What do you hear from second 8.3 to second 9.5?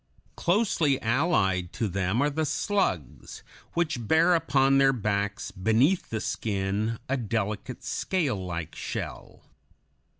like shell.